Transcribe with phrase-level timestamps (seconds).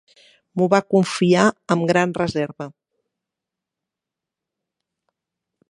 [0.59, 1.43] M'ho va confiar
[1.75, 2.67] amb gran reserva.